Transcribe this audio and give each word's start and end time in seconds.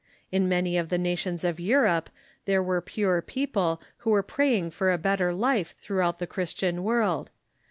In 0.31 0.49
many 0.49 0.79
of 0.79 0.89
the 0.89 0.97
nations 0.97 1.43
of 1.43 1.59
Europe 1.59 2.09
there 2.45 2.63
were 2.63 2.81
pure 2.81 3.21
people 3.21 3.79
who 3.97 4.09
were 4.09 4.23
praying 4.23 4.71
for 4.71 4.91
a 4.91 4.97
better 4.97 5.31
life 5.31 5.75
through 5.77 6.01
out 6.01 6.17
the 6.17 6.25
Christian 6.25 6.83
world. 6.83 7.29